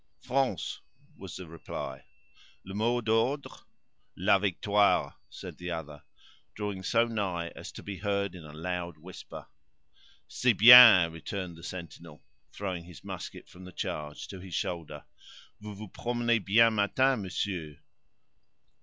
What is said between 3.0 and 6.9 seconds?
d'ordre?" "La victorie," said the other, drawing